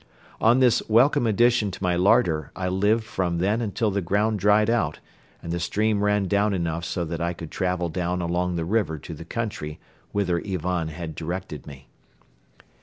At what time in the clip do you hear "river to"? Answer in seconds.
8.65-9.13